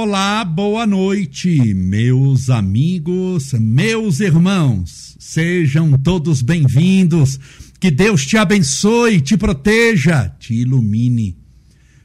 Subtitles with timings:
[0.00, 5.16] Olá, boa noite, meus amigos, meus irmãos.
[5.18, 7.40] Sejam todos bem-vindos.
[7.80, 11.36] Que Deus te abençoe, te proteja, te ilumine,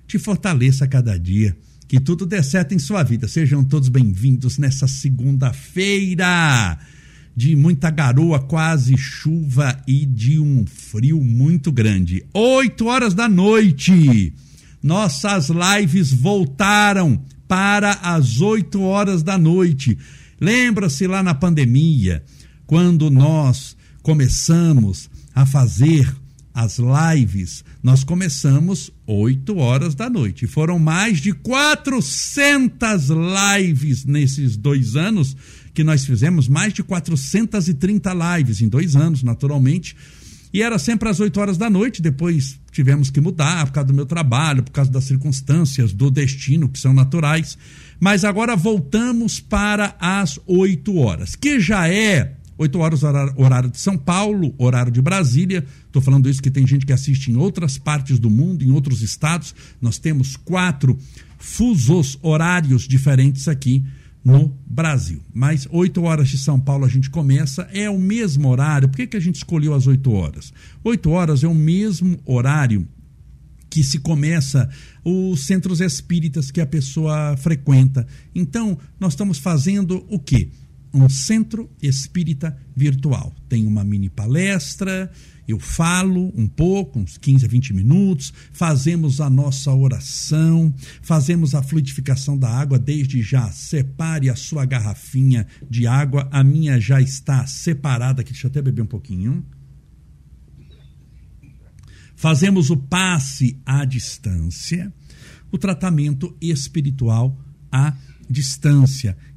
[0.07, 1.55] te fortaleça a cada dia.
[1.87, 3.27] Que tudo dê certo em sua vida.
[3.27, 6.79] Sejam todos bem-vindos nessa segunda-feira
[7.35, 12.25] de muita garoa, quase chuva e de um frio muito grande.
[12.33, 14.33] Oito horas da noite.
[14.81, 17.23] Nossas lives voltaram
[17.53, 19.95] para as 8 horas da noite.
[20.41, 22.23] Lembra-se lá na pandemia,
[22.65, 26.11] quando nós começamos a fazer
[26.51, 30.47] as lives, nós começamos 8 horas da noite.
[30.47, 35.37] Foram mais de 400 lives nesses dois anos
[35.75, 39.95] que nós fizemos, mais de 430 lives em dois anos, naturalmente.
[40.53, 43.93] E era sempre às 8 horas da noite, depois tivemos que mudar por causa do
[43.93, 47.57] meu trabalho, por causa das circunstâncias, do destino, que são naturais.
[47.99, 53.01] Mas agora voltamos para as 8 horas, que já é 8 horas
[53.35, 55.65] horário de São Paulo, horário de Brasília.
[55.87, 59.01] Estou falando isso que tem gente que assiste em outras partes do mundo, em outros
[59.01, 59.55] estados.
[59.81, 60.97] Nós temos quatro
[61.39, 63.83] fusos horários diferentes aqui
[64.23, 65.21] no Brasil.
[65.33, 68.87] Mas 8 horas de São Paulo a gente começa, é o mesmo horário.
[68.87, 70.53] Por que, que a gente escolheu as 8 horas?
[70.83, 72.87] 8 horas é o mesmo horário
[73.69, 74.69] que se começa
[75.03, 78.05] os centros espíritas que a pessoa frequenta.
[78.33, 80.49] Então, nós estamos fazendo o quê?
[80.93, 83.33] Um centro espírita virtual.
[83.49, 85.11] Tem uma mini palestra,
[85.47, 91.61] eu falo um pouco, uns 15 a 20 minutos, fazemos a nossa oração, fazemos a
[91.61, 93.51] fluidificação da água desde já.
[93.51, 98.61] Separe a sua garrafinha de água, a minha já está separada aqui, deixa eu até
[98.61, 99.45] beber um pouquinho.
[102.15, 104.93] Fazemos o passe à distância,
[105.51, 107.37] o tratamento espiritual
[107.69, 108.12] à distância.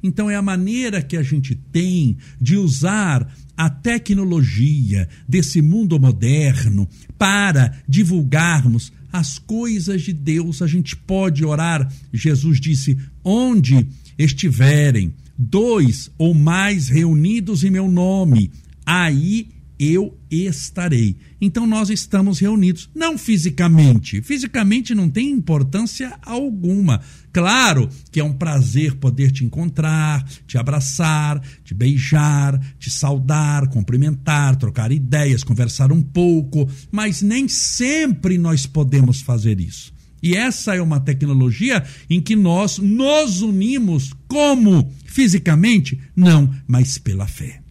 [0.01, 6.87] Então é a maneira que a gente tem de usar a tecnologia desse mundo moderno
[7.17, 10.61] para divulgarmos as coisas de Deus.
[10.61, 11.91] A gente pode orar.
[12.13, 18.51] Jesus disse: onde estiverem dois ou mais reunidos em meu nome,
[18.85, 21.15] aí eu estarei.
[21.39, 24.21] Então nós estamos reunidos, não fisicamente.
[24.21, 27.01] Fisicamente não tem importância alguma.
[27.31, 34.55] Claro que é um prazer poder te encontrar, te abraçar, te beijar, te saudar, cumprimentar,
[34.55, 39.95] trocar ideias, conversar um pouco, mas nem sempre nós podemos fazer isso.
[40.21, 45.99] E essa é uma tecnologia em que nós nos unimos como fisicamente?
[46.15, 47.66] Não, mas pela fé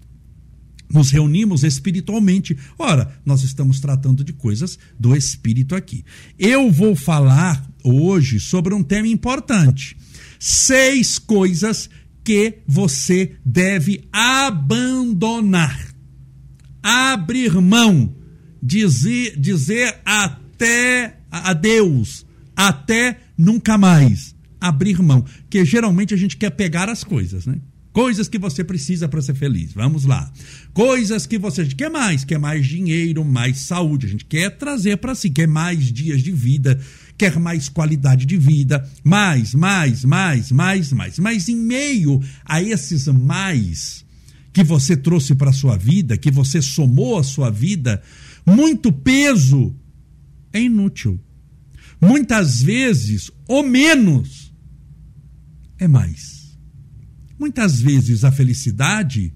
[0.93, 2.57] nos reunimos espiritualmente.
[2.79, 6.05] Ora, nós estamos tratando de coisas do espírito aqui.
[6.39, 9.97] Eu vou falar hoje sobre um tema importante:
[10.39, 11.89] seis coisas
[12.25, 15.95] que você deve abandonar,
[16.83, 18.15] abrir mão,
[18.63, 24.35] dizer, dizer até a Deus, até nunca mais.
[24.59, 27.61] Abrir mão, que geralmente a gente quer pegar as coisas, né?
[27.97, 29.73] Coisas que você precisa para ser feliz.
[29.73, 30.31] Vamos lá.
[30.75, 34.05] Coisas que você quer mais, quer mais dinheiro, mais saúde.
[34.05, 36.79] A gente quer trazer para si, quer mais dias de vida,
[37.17, 41.19] quer mais qualidade de vida, mais, mais, mais, mais, mais.
[41.19, 44.05] Mas em meio a esses mais
[44.53, 48.03] que você trouxe para sua vida, que você somou à sua vida,
[48.45, 49.75] muito peso
[50.53, 51.19] é inútil.
[51.99, 54.53] Muitas vezes, o menos
[55.79, 56.36] é mais.
[57.39, 59.33] Muitas vezes a felicidade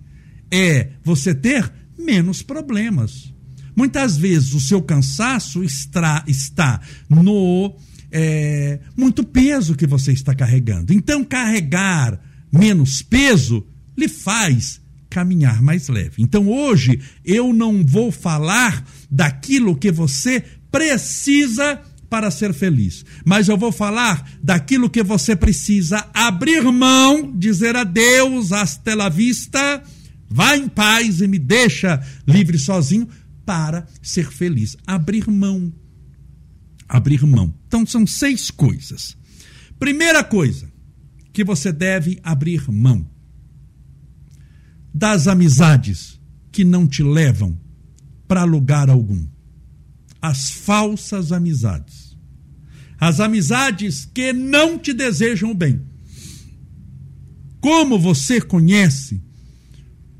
[0.51, 3.33] é você ter menos problemas.
[3.77, 7.77] Muitas vezes o seu cansaço está, está no
[8.11, 10.93] é, muito peso que você está carregando.
[10.93, 12.21] Então, carregar
[12.53, 13.67] menos peso
[13.97, 16.23] lhe faz caminhar mais leve.
[16.23, 23.05] Então, hoje eu não vou falar daquilo que você precisa para ser feliz.
[23.25, 29.83] Mas eu vou falar daquilo que você precisa abrir mão, dizer adeus, hasta la vista,
[30.29, 33.09] vá em paz e me deixa livre sozinho
[33.47, 34.77] para ser feliz.
[34.85, 35.73] Abrir mão.
[36.89, 37.55] Abrir mão.
[37.69, 39.17] Então são seis coisas.
[39.79, 40.69] Primeira coisa
[41.33, 43.09] que você deve abrir mão
[44.93, 46.21] das amizades
[46.51, 47.57] que não te levam
[48.27, 49.25] para lugar algum.
[50.21, 52.11] As falsas amizades
[53.01, 55.81] as amizades que não te desejam o bem.
[57.61, 59.23] Como você conhece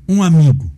[0.09, 0.69] um amigo?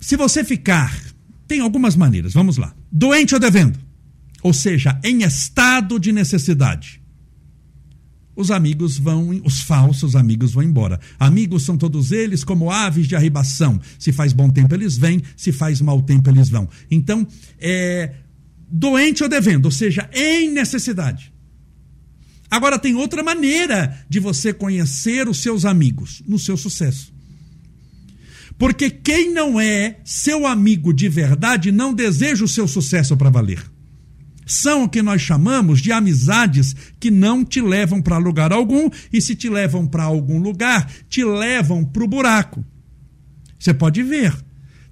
[0.00, 0.98] Se você ficar,
[1.46, 2.74] tem algumas maneiras, vamos lá.
[2.90, 3.78] Doente ou devendo,
[4.42, 7.02] ou seja, em estado de necessidade.
[8.36, 11.00] Os amigos vão, os falsos amigos vão embora.
[11.18, 13.80] Amigos são todos eles como aves de arribação.
[13.98, 16.68] Se faz bom tempo eles vêm, se faz mau tempo eles vão.
[16.90, 17.26] Então,
[17.58, 18.12] é
[18.68, 21.32] doente ou devendo, ou seja, em necessidade.
[22.50, 27.12] Agora tem outra maneira de você conhecer os seus amigos no seu sucesso.
[28.58, 33.75] Porque quem não é seu amigo de verdade não deseja o seu sucesso para valer
[34.46, 39.20] são o que nós chamamos de amizades que não te levam para lugar algum e
[39.20, 42.64] se te levam para algum lugar, te levam para o buraco.
[43.58, 44.32] Você pode ver.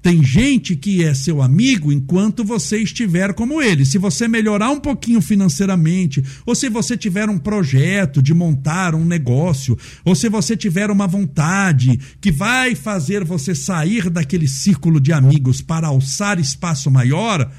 [0.04, 3.86] Tem gente que é seu amigo enquanto você estiver como ele.
[3.86, 9.02] Se você melhorar um pouquinho financeiramente, ou se você tiver um projeto de montar um
[9.02, 15.10] negócio, ou se você tiver uma vontade que vai fazer você sair daquele círculo de
[15.10, 17.50] amigos para alçar espaço maior,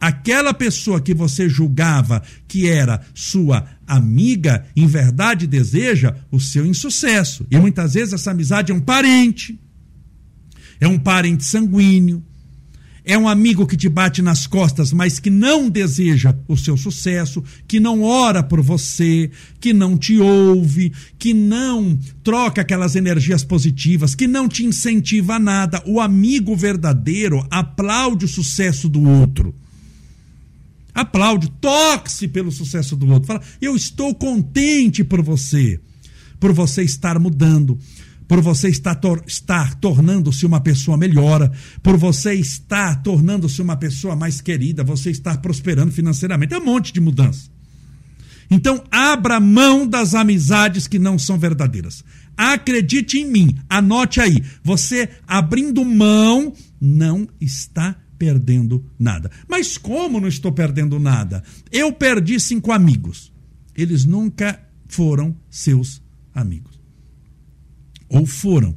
[0.00, 7.46] aquela pessoa que você julgava que era sua amiga, em verdade deseja o seu insucesso.
[7.50, 9.58] E muitas vezes essa amizade é um parente,
[10.80, 12.22] é um parente sanguíneo,
[13.04, 17.42] é um amigo que te bate nas costas, mas que não deseja o seu sucesso,
[17.66, 24.14] que não ora por você, que não te ouve, que não troca aquelas energias positivas,
[24.14, 25.82] que não te incentiva a nada.
[25.86, 29.54] O amigo verdadeiro aplaude o sucesso do outro
[31.00, 33.26] aplaude, toque-se pelo sucesso do outro.
[33.26, 35.80] Fala, eu estou contente por você,
[36.38, 37.78] por você estar mudando,
[38.26, 41.50] por você estar, tor estar tornando-se uma pessoa melhor,
[41.82, 46.52] por você estar tornando-se uma pessoa mais querida, você estar prosperando financeiramente.
[46.52, 47.48] É um monte de mudança.
[48.50, 52.04] Então, abra mão das amizades que não são verdadeiras.
[52.36, 54.42] Acredite em mim, anote aí.
[54.62, 59.30] Você abrindo mão não está perdendo nada.
[59.48, 61.42] Mas como não estou perdendo nada?
[61.70, 63.32] Eu perdi cinco amigos.
[63.74, 66.02] Eles nunca foram seus
[66.34, 66.78] amigos.
[68.08, 68.76] Ou foram.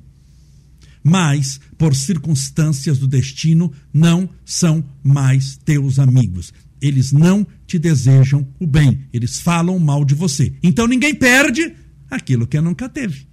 [1.04, 6.54] Mas, por circunstâncias do destino, não são mais teus amigos.
[6.80, 9.08] Eles não te desejam o bem.
[9.12, 10.54] Eles falam mal de você.
[10.62, 11.74] Então ninguém perde
[12.10, 13.28] aquilo que nunca teve.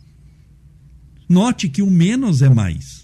[1.29, 2.98] Note que o menos é mais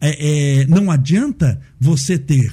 [0.00, 2.52] é, é, não adianta você ter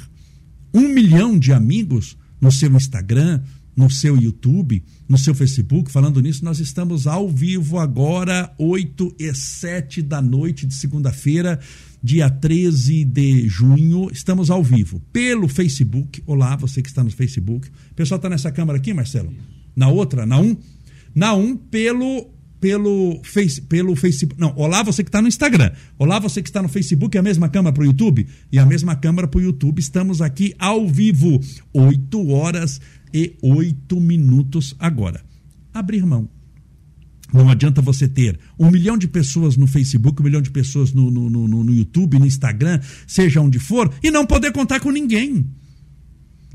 [0.73, 3.41] um milhão de amigos no seu Instagram,
[3.75, 5.91] no seu YouTube, no seu Facebook.
[5.91, 11.59] Falando nisso, nós estamos ao vivo agora, 8 e 7 da noite de segunda-feira,
[12.03, 14.09] dia 13 de junho.
[14.11, 16.21] Estamos ao vivo pelo Facebook.
[16.25, 17.69] Olá, você que está no Facebook.
[17.91, 19.31] O pessoal está nessa câmera aqui, Marcelo?
[19.75, 20.25] Na outra?
[20.25, 20.43] Na 1?
[20.43, 20.57] Um?
[21.13, 24.39] Na 1 um, pelo pelo, face, pelo Facebook.
[24.39, 25.71] Não, olá você que está no Instagram.
[25.97, 28.27] Olá você que está no Facebook, é a mesma câmera para o YouTube?
[28.51, 29.79] E a mesma câmera para o YouTube.
[29.79, 31.39] Estamos aqui ao vivo,
[31.73, 32.81] 8 horas
[33.13, 35.21] e 8 minutos agora.
[35.73, 36.29] Abrir mão.
[37.33, 41.11] Não adianta você ter um milhão de pessoas no Facebook, um milhão de pessoas no,
[41.11, 45.45] no, no, no YouTube, no Instagram, seja onde for, e não poder contar com ninguém.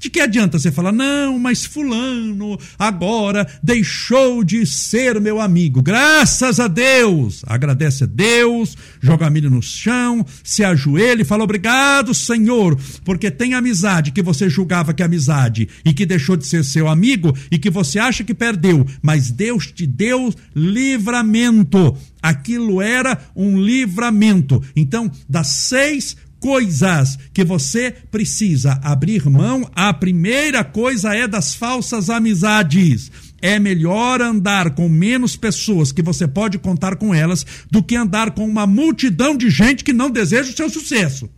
[0.03, 5.81] De que adianta você falar, não, mas Fulano agora deixou de ser meu amigo.
[5.81, 7.45] Graças a Deus.
[7.47, 13.55] Agradece a Deus, joga milho no chão, se ajoelha e fala, obrigado, Senhor, porque tem
[13.55, 17.57] amizade que você julgava que é amizade e que deixou de ser seu amigo e
[17.57, 21.97] que você acha que perdeu, mas Deus te deu livramento.
[22.21, 24.61] Aquilo era um livramento.
[24.75, 32.11] Então, das seis coisas que você precisa abrir mão, a primeira coisa é das falsas
[32.11, 33.13] amizades.
[33.41, 38.33] É melhor andar com menos pessoas que você pode contar com elas do que andar
[38.33, 41.31] com uma multidão de gente que não deseja o seu sucesso.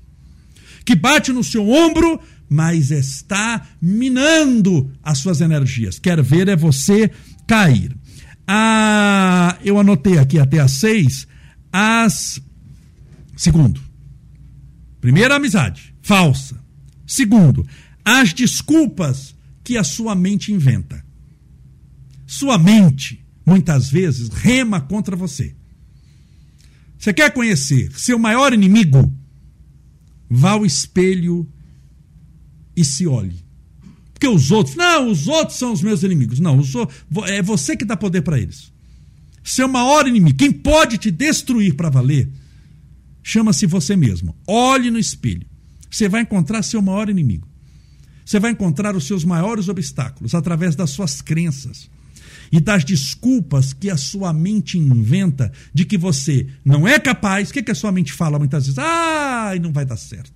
[0.87, 2.18] Que bate no seu ombro,
[2.49, 5.99] mas está minando as suas energias.
[5.99, 7.11] Quer ver é você
[7.46, 7.94] cair.
[8.46, 11.26] Ah, eu anotei aqui até as seis.
[11.70, 12.40] As.
[13.37, 13.83] Segundo,
[15.04, 16.58] Primeiro, amizade falsa.
[17.06, 17.68] Segundo,
[18.02, 21.04] as desculpas que a sua mente inventa.
[22.26, 25.54] Sua mente, muitas vezes, rema contra você.
[26.99, 29.14] Você quer conhecer seu maior inimigo?
[30.26, 31.46] Vá ao espelho
[32.75, 33.44] e se olhe.
[34.14, 36.40] Porque os outros, não, os outros são os meus inimigos.
[36.40, 36.73] Não, os,
[37.26, 38.73] é você que dá poder para eles.
[39.42, 42.30] Seu maior inimigo, quem pode te destruir para valer,
[43.24, 44.36] chama-se você mesmo.
[44.46, 45.46] Olhe no espelho.
[45.90, 47.48] Você vai encontrar seu maior inimigo.
[48.24, 51.90] Você vai encontrar os seus maiores obstáculos através das suas crenças
[52.52, 57.50] e das desculpas que a sua mente inventa de que você não é capaz.
[57.50, 58.78] O que, que a sua mente fala muitas vezes?
[58.78, 60.32] Ah, não vai dar certo.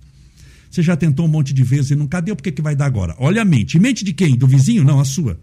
[0.69, 2.33] Você já tentou um monte de vezes e não cadê?
[2.35, 3.15] Por que, que vai dar agora?
[3.17, 3.79] Olha a mente.
[3.79, 4.35] Mente de quem?
[4.35, 4.83] Do vizinho?
[4.83, 5.39] Não, a sua.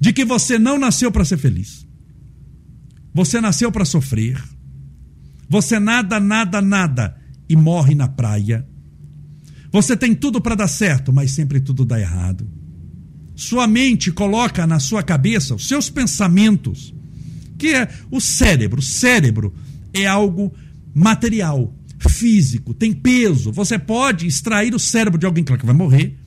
[0.00, 1.86] de que você não nasceu para ser feliz.
[3.14, 4.42] Você nasceu para sofrer.
[5.52, 7.14] Você nada, nada, nada
[7.46, 8.66] e morre na praia.
[9.70, 12.48] Você tem tudo para dar certo, mas sempre tudo dá errado.
[13.36, 16.94] Sua mente coloca na sua cabeça os seus pensamentos,
[17.58, 18.80] que é o cérebro.
[18.80, 19.52] O cérebro
[19.92, 20.54] é algo
[20.94, 23.52] material, físico, tem peso.
[23.52, 26.18] Você pode extrair o cérebro de alguém, claro que vai morrer,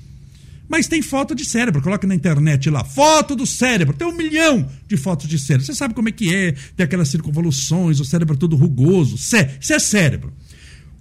[0.67, 4.67] mas tem foto de cérebro, coloca na internet lá, foto do cérebro, tem um milhão
[4.87, 5.65] de fotos de cérebro.
[5.65, 9.15] Você sabe como é que é, tem aquelas circunvoluções, o cérebro todo rugoso.
[9.15, 10.33] Isso é cérebro.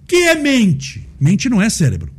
[0.03, 1.09] O que é mente?
[1.19, 2.13] Mente não é cérebro.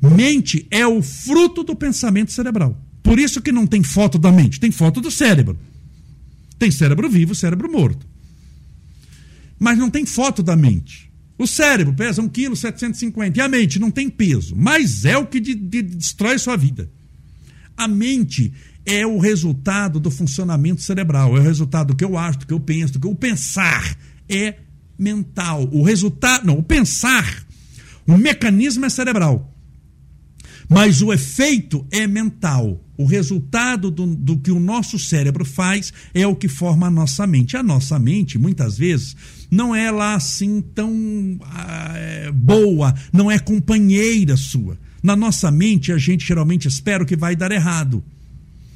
[0.00, 2.76] Mente é o fruto do pensamento cerebral.
[3.04, 5.56] Por isso que não tem foto da mente, tem foto do cérebro.
[6.58, 8.06] Tem cérebro vivo, cérebro morto.
[9.58, 11.11] Mas não tem foto da mente.
[11.38, 13.38] O cérebro pesa 1,750 kg.
[13.38, 16.90] E a mente não tem peso, mas é o que de, de, destrói sua vida.
[17.76, 18.52] A mente
[18.84, 22.52] é o resultado do funcionamento cerebral, é o resultado do que eu acho, do que
[22.52, 23.96] eu penso, do que o pensar
[24.28, 24.56] é
[24.98, 25.68] mental.
[25.72, 27.44] O resultado, não, o pensar,
[28.06, 29.52] o mecanismo é cerebral.
[30.68, 32.81] Mas o efeito é mental.
[32.96, 37.26] O resultado do, do, que o nosso cérebro faz é o que forma a nossa
[37.26, 37.56] mente.
[37.56, 39.16] A nossa mente, muitas vezes,
[39.50, 44.78] não é lá assim tão ah, é, boa, não é companheira sua.
[45.02, 48.04] Na nossa mente, a gente geralmente espera o que vai dar errado.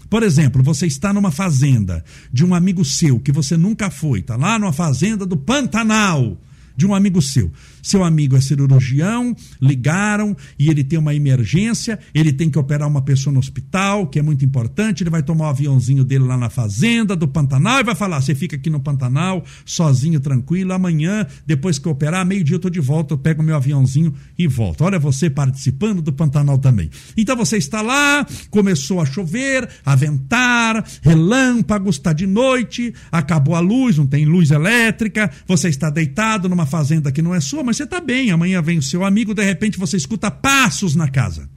[0.08, 4.36] Por exemplo, você está numa fazenda de um amigo seu que você nunca foi, está
[4.36, 6.38] lá numa fazenda do Pantanal
[6.76, 7.50] de um amigo seu.
[7.82, 13.02] Seu amigo é cirurgião, ligaram e ele tem uma emergência, ele tem que operar uma
[13.02, 16.50] pessoa no hospital, que é muito importante, ele vai tomar o aviãozinho dele lá na
[16.50, 21.78] fazenda do Pantanal e vai falar: você fica aqui no Pantanal, sozinho, tranquilo, amanhã, depois
[21.78, 24.82] que eu operar, meio-dia eu estou de volta, eu pego meu aviãozinho e volto.
[24.82, 26.90] Olha você participando do Pantanal também.
[27.16, 33.60] Então você está lá, começou a chover, a ventar, relâmpagos, está de noite, acabou a
[33.60, 37.76] luz, não tem luz elétrica, você está deitado numa fazenda que não é sua, mas
[37.76, 38.30] você está bem.
[38.30, 41.48] Amanhã vem o seu amigo, de repente você escuta passos na casa.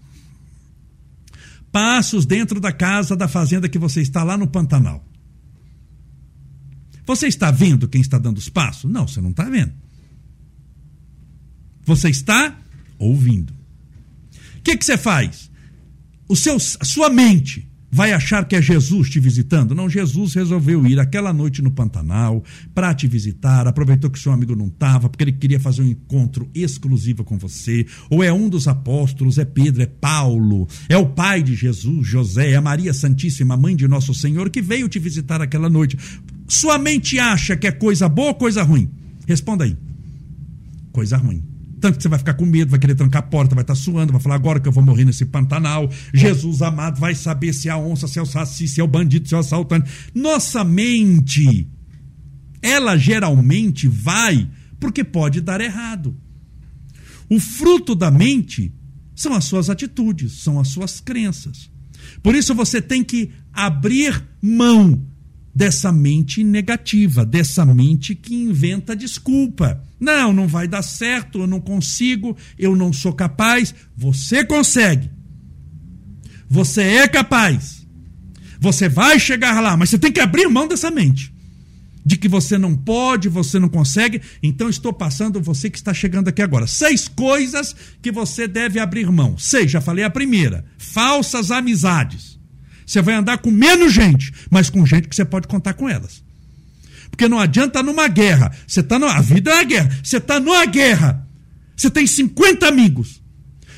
[1.71, 5.05] Passos dentro da casa da fazenda que você está lá no Pantanal.
[7.05, 8.89] Você está vendo quem está dando os passos?
[8.89, 9.73] Não, você não está vendo.
[11.83, 12.57] Você está
[12.97, 13.51] ouvindo.
[14.57, 15.49] O que, que você faz?
[16.27, 19.73] O seu, a sua mente vai achar que é Jesus te visitando?
[19.73, 22.43] Não, Jesus resolveu ir aquela noite no Pantanal
[22.73, 26.49] para te visitar, aproveitou que seu amigo não estava, porque ele queria fazer um encontro
[26.53, 27.85] exclusivo com você.
[28.09, 32.51] Ou é um dos apóstolos, é Pedro, é Paulo, é o pai de Jesus, José,
[32.51, 35.97] é Maria Santíssima, mãe de nosso Senhor, que veio te visitar aquela noite.
[36.47, 38.89] Sua mente acha que é coisa boa ou coisa ruim?
[39.27, 39.77] Responda aí.
[40.91, 41.43] Coisa ruim.
[41.79, 43.79] Tanto que você vai ficar com medo, vai querer trancar a porta, vai estar tá
[43.79, 45.89] suando, vai falar agora que eu vou morrer nesse Pantanal.
[46.13, 48.87] Jesus amado vai saber se é a onça, se é o saci, se é o
[48.87, 49.89] bandido, se é o assaltante.
[50.13, 51.67] Nossa mente,
[52.61, 56.15] ela geralmente vai porque pode dar errado.
[57.29, 58.73] O fruto da mente
[59.15, 61.69] são as suas atitudes, são as suas crenças.
[62.23, 65.05] Por isso você tem que abrir mão
[65.53, 69.83] dessa mente negativa, dessa mente que inventa desculpa.
[69.99, 73.75] Não, não vai dar certo, eu não consigo, eu não sou capaz.
[73.97, 75.09] Você consegue.
[76.49, 77.85] Você é capaz.
[78.59, 81.33] Você vai chegar lá, mas você tem que abrir mão dessa mente.
[82.05, 84.21] De que você não pode, você não consegue.
[84.41, 86.65] Então estou passando você que está chegando aqui agora.
[86.65, 89.37] Seis coisas que você deve abrir mão.
[89.37, 90.65] Seis, já falei a primeira.
[90.77, 92.39] Falsas amizades.
[92.85, 96.23] Você vai andar com menos gente, mas com gente que você pode contar com elas.
[97.09, 98.51] Porque não adianta numa guerra.
[98.65, 99.99] Você tá A vida é uma guerra.
[100.03, 101.27] Você está numa guerra.
[101.75, 103.21] Você tem 50 amigos.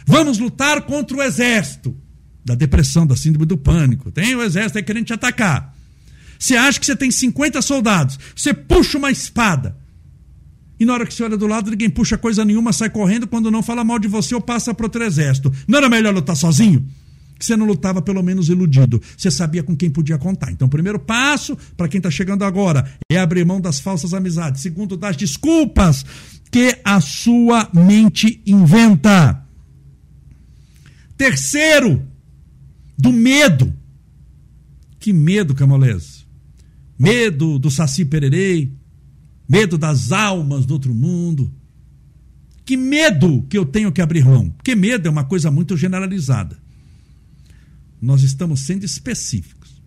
[0.05, 1.95] Vamos lutar contra o exército.
[2.43, 4.11] Da depressão, da síndrome do pânico.
[4.11, 5.75] Tem o exército aí querendo te atacar.
[6.37, 8.17] Você acha que você tem 50 soldados.
[8.35, 9.77] Você puxa uma espada.
[10.79, 13.27] E na hora que você olha do lado, ninguém puxa coisa nenhuma, sai correndo.
[13.27, 15.53] Quando não fala mal de você ou passa para outro exército.
[15.67, 16.87] Não era melhor lutar sozinho?
[17.41, 19.01] Que você não lutava pelo menos iludido.
[19.17, 20.51] Você sabia com quem podia contar.
[20.51, 24.61] Então, primeiro passo para quem está chegando agora é abrir mão das falsas amizades.
[24.61, 26.05] Segundo, das desculpas
[26.51, 29.43] que a sua mente inventa.
[31.17, 32.05] Terceiro,
[32.95, 33.73] do medo.
[34.99, 36.21] Que medo, Camolese?
[36.97, 38.71] Medo do Saci Pererei,
[39.49, 41.51] medo das almas do outro mundo.
[42.63, 44.51] Que medo que eu tenho que abrir mão?
[44.51, 46.60] Porque medo é uma coisa muito generalizada
[48.01, 49.81] nós estamos sendo específicos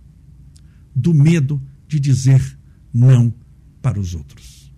[0.94, 2.58] do medo de dizer
[2.92, 3.34] não
[3.82, 4.72] para os outros.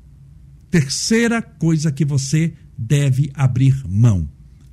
[0.71, 4.29] Terceira coisa que você deve abrir mão: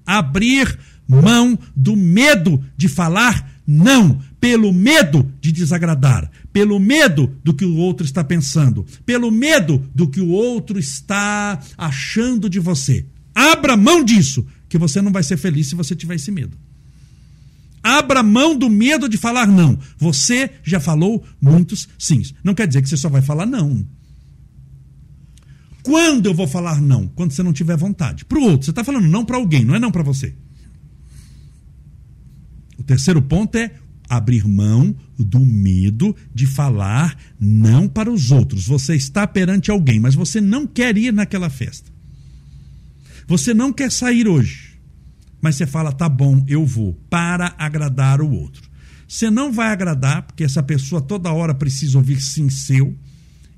[0.05, 7.65] abrir mão do medo de falar não pelo medo de desagradar, pelo medo do que
[7.65, 13.05] o outro está pensando, pelo medo do que o outro está achando de você.
[13.33, 16.57] Abra mão disso, que você não vai ser feliz se você tiver esse medo.
[17.83, 19.77] Abra mão do medo de falar não.
[19.97, 22.33] Você já falou muitos sims.
[22.41, 23.85] Não quer dizer que você só vai falar não.
[25.83, 27.07] Quando eu vou falar não?
[27.09, 28.23] Quando você não tiver vontade.
[28.23, 30.33] Para o outro, você está falando não para alguém, não é não para você.
[32.79, 33.75] O terceiro ponto é
[34.09, 38.65] abrir mão do medo de falar não para os outros.
[38.65, 41.91] Você está perante alguém, mas você não quer ir naquela festa.
[43.27, 44.72] Você não quer sair hoje,
[45.43, 48.63] mas você fala, tá bom, eu vou, para agradar o outro.
[49.05, 52.95] Você não vai agradar, porque essa pessoa toda hora precisa ouvir sim seu.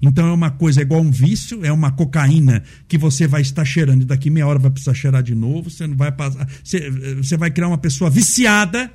[0.01, 3.63] Então é uma coisa é igual um vício, é uma cocaína que você vai estar
[3.63, 5.69] cheirando e daqui meia hora vai precisar cheirar de novo.
[5.69, 8.91] Você não vai passar, você, você vai criar uma pessoa viciada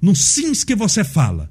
[0.00, 1.50] nos sims que você fala.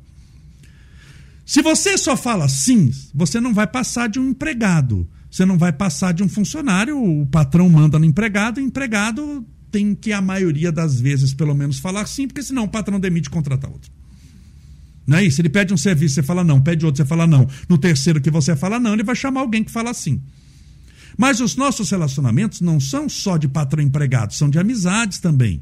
[1.46, 5.10] Se você só fala sims, você não vai passar de um empregado.
[5.29, 9.96] Você não vai passar de um funcionário, o patrão manda no empregado, o empregado tem
[9.96, 13.32] que, a maioria das vezes, pelo menos, falar sim, porque senão o patrão demite e
[13.32, 13.92] contrata outro.
[15.06, 15.42] Não é isso?
[15.42, 17.50] Ele pede um serviço, você fala não, pede outro, você fala não.
[17.68, 20.22] No terceiro que você fala não, ele vai chamar alguém que fala sim.
[21.18, 25.60] Mas os nossos relacionamentos não são só de patrão empregado, são de amizades também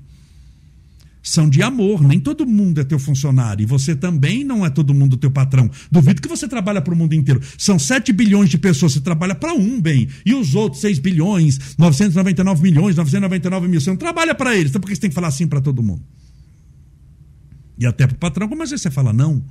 [1.22, 2.02] são de amor.
[2.02, 3.64] Nem todo mundo é teu funcionário.
[3.64, 5.70] E você também não é todo mundo teu patrão.
[5.92, 7.42] Duvido que você trabalha para o mundo inteiro.
[7.58, 8.94] São 7 bilhões de pessoas.
[8.94, 10.08] Você trabalha para um bem.
[10.26, 13.80] E os outros 6 bilhões, 999 milhões, 999 mil.
[13.80, 14.72] Você não trabalha para eles.
[14.72, 16.04] Então por que você tem que falar assim para todo mundo?
[17.78, 19.44] E até para o patrão, como às vezes você fala não?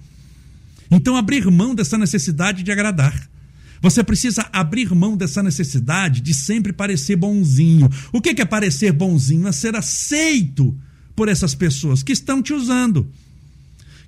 [0.91, 3.29] Então abrir mão dessa necessidade de agradar.
[3.81, 7.89] Você precisa abrir mão dessa necessidade de sempre parecer bonzinho.
[8.13, 9.47] O que é parecer bonzinho?
[9.47, 10.77] É ser aceito
[11.15, 13.11] por essas pessoas que estão te usando.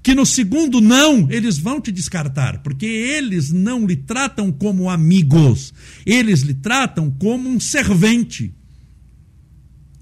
[0.02, 5.72] Que no segundo não, eles vão te descartar, porque eles não lhe tratam como amigos,
[6.04, 8.52] eles lhe tratam como um servente.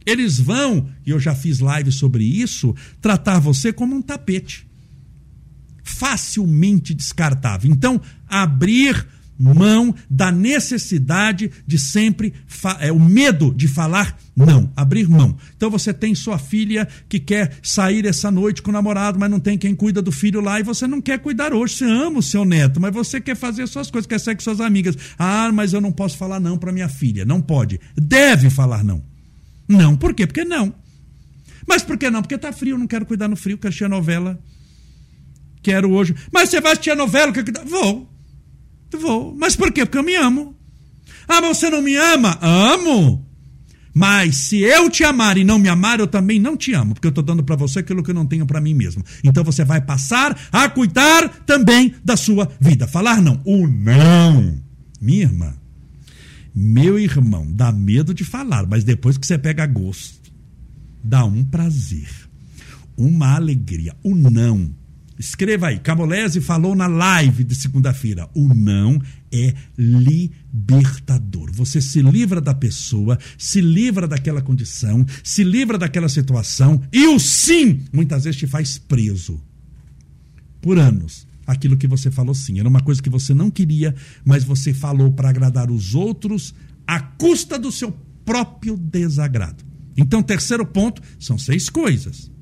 [0.06, 4.66] Eles vão, e eu já fiz live sobre isso, tratar você como um tapete.
[5.84, 7.70] Facilmente descartável.
[7.70, 9.06] Então, abrir
[9.40, 12.34] mão da necessidade de sempre
[12.78, 15.36] é o medo de falar não, abrir mão.
[15.56, 19.40] Então você tem sua filha que quer sair essa noite com o namorado, mas não
[19.40, 21.76] tem quem cuida do filho lá e você não quer cuidar hoje.
[21.76, 24.60] Você ama o seu neto, mas você quer fazer suas coisas, quer sair com suas
[24.60, 24.96] amigas.
[25.18, 27.24] Ah, mas eu não posso falar não para minha filha.
[27.24, 27.80] Não pode.
[27.96, 29.02] Deve falar não.
[29.68, 30.26] Não, por quê?
[30.26, 30.74] Porque não.
[31.66, 32.22] Mas por que não?
[32.22, 34.38] Porque tá frio, não quero cuidar no frio, quero assistir a novela.
[35.62, 36.14] Quero hoje.
[36.32, 37.32] Mas você vai assistir a novela?
[37.66, 38.09] Vou.
[38.98, 39.34] Vou.
[39.36, 39.84] Mas por quê?
[39.84, 40.56] Porque eu me amo.
[41.28, 42.38] Ah, mas você não me ama?
[42.40, 43.26] Amo.
[43.94, 47.06] Mas se eu te amar e não me amar, eu também não te amo, porque
[47.06, 49.04] eu estou dando para você aquilo que eu não tenho para mim mesmo.
[49.22, 52.86] Então você vai passar a cuidar também da sua vida.
[52.86, 53.40] Falar não.
[53.44, 54.60] O não.
[55.00, 55.54] Minha irmã,
[56.54, 60.30] meu irmão, dá medo de falar, mas depois que você pega gosto,
[61.02, 62.08] dá um prazer,
[62.96, 63.96] uma alegria.
[64.02, 64.70] O não
[65.20, 65.78] Escreva aí.
[65.78, 68.26] Camolese falou na live de segunda-feira.
[68.34, 68.98] O não
[69.30, 71.52] é libertador.
[71.52, 77.18] Você se livra da pessoa, se livra daquela condição, se livra daquela situação e o
[77.18, 79.38] sim muitas vezes te faz preso
[80.62, 81.26] por anos.
[81.46, 85.12] Aquilo que você falou sim era uma coisa que você não queria, mas você falou
[85.12, 86.54] para agradar os outros
[86.86, 87.92] à custa do seu
[88.24, 89.62] próprio desagrado.
[89.94, 92.32] Então, terceiro ponto, são seis coisas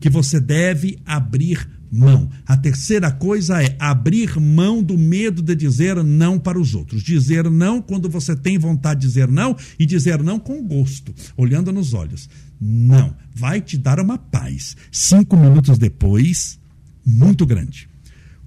[0.00, 2.30] que você deve abrir mão.
[2.46, 7.02] A terceira coisa é abrir mão do medo de dizer não para os outros.
[7.02, 11.70] Dizer não quando você tem vontade de dizer não e dizer não com gosto, olhando
[11.70, 12.30] nos olhos.
[12.58, 14.74] Não, vai te dar uma paz.
[14.90, 16.58] Cinco minutos depois,
[17.04, 17.88] muito grande.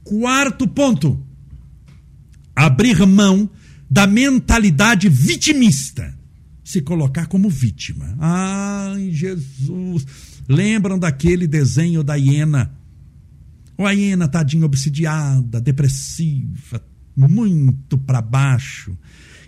[0.04, 1.22] Quarto ponto:
[2.56, 3.48] abrir mão
[3.90, 6.16] da mentalidade vitimista.
[6.64, 8.16] Se colocar como vítima.
[8.18, 10.08] Ai, Jesus.
[10.50, 12.76] Lembram daquele desenho da hiena?
[13.78, 16.82] Ou a hiena, tadinha, obsidiada, depressiva,
[17.16, 18.98] muito para baixo.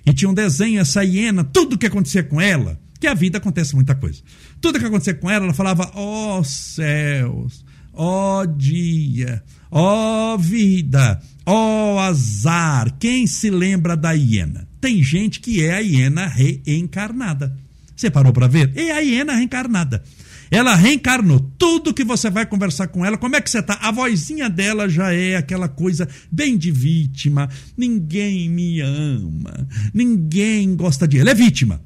[0.06, 3.76] E tinha um desenho, essa hiena, tudo que acontecia com ela, que a vida acontece
[3.76, 4.22] muita coisa.
[4.60, 10.38] Tudo que acontecia com ela, ela falava: ó oh, céus, ó oh, dia, ó oh,
[10.38, 12.96] vida, ó azar.
[13.00, 14.68] Quem se lembra da hiena?
[14.80, 17.58] Tem gente que é a hiena reencarnada.
[17.96, 18.72] Você parou para ver?
[18.76, 20.04] É a hiena reencarnada.
[20.50, 21.40] Ela reencarnou.
[21.58, 23.78] Tudo que você vai conversar com ela, como é que você tá?
[23.82, 27.50] A vozinha dela já é aquela coisa bem de vítima.
[27.76, 29.68] Ninguém me ama.
[29.94, 31.32] Ninguém gosta de ela.
[31.32, 31.82] É vítima.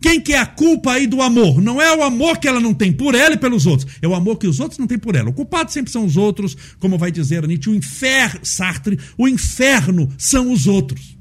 [0.00, 1.60] Quem que é a culpa aí do amor?
[1.60, 3.90] Não é o amor que ela não tem por ela e pelos outros.
[4.00, 5.30] É o amor que os outros não têm por ela.
[5.30, 10.08] O culpado sempre são os outros, como vai dizer Nietzsche, o inferno, Sartre, o inferno
[10.18, 11.15] são os outros.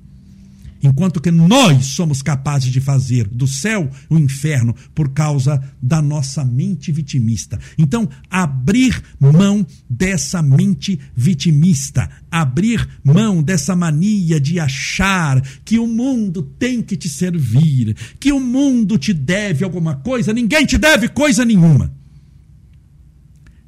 [0.86, 6.46] Enquanto que nós somos capazes de fazer do céu o inferno por causa da nossa
[6.46, 7.60] mente vitimista.
[7.76, 16.44] Então, abrir mão dessa mente vitimista, abrir mão dessa mania de achar que o mundo
[16.44, 21.44] tem que te servir, que o mundo te deve alguma coisa, ninguém te deve coisa
[21.44, 21.92] nenhuma.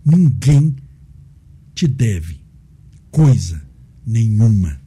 [0.05, 0.75] Ninguém
[1.73, 2.39] te deve
[3.09, 3.59] coisa
[4.05, 4.79] nenhuma.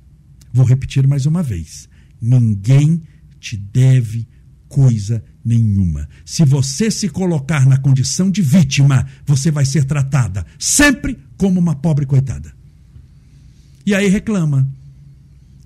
[0.53, 1.90] Vou repetir mais uma vez
[2.21, 3.03] Ninguém
[3.39, 4.29] te deve
[4.69, 6.09] coisa nenhuma.
[6.25, 11.75] Se você se colocar na condição de vítima, você vai ser tratada sempre como uma
[11.75, 12.53] pobre coitada.
[13.85, 14.69] E aí reclama.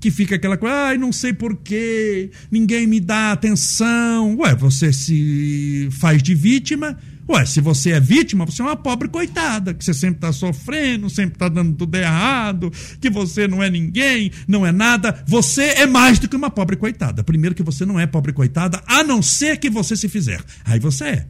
[0.01, 4.37] Que fica aquela coisa, ai, não sei porquê, ninguém me dá atenção.
[4.37, 9.09] Ué, você se faz de vítima Ué, se você é vítima, você é uma pobre
[9.09, 13.71] coitada, que você sempre está sofrendo, sempre está dando tudo errado, que você não é
[13.71, 15.25] ninguém, não é nada.
[15.27, 17.25] Você é mais do que uma pobre coitada.
[17.25, 20.43] Primeiro que você não é pobre coitada, a não ser que você se fizer.
[20.67, 21.27] Aí você é.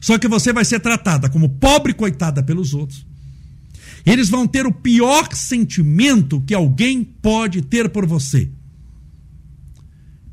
[0.00, 3.06] Só que você vai ser tratada como pobre coitada pelos outros.
[4.04, 8.50] Eles vão ter o pior sentimento que alguém pode ter por você: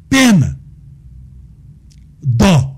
[0.09, 0.59] pena,
[2.23, 2.74] dó